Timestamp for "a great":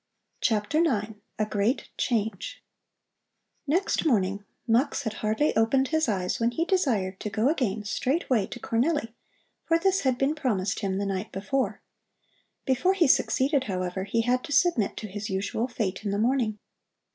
1.37-1.89